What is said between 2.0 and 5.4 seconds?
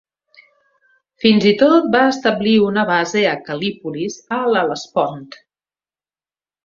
establir una base a Cal·lípolis, a l'Hel·lespont.